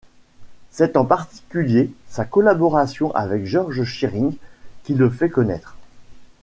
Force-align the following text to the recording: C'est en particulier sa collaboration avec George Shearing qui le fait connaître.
C'est 0.71 0.97
en 0.97 1.05
particulier 1.05 1.93
sa 2.07 2.25
collaboration 2.25 3.13
avec 3.13 3.45
George 3.45 3.83
Shearing 3.83 4.35
qui 4.83 4.95
le 4.95 5.11
fait 5.11 5.29
connaître. 5.29 5.77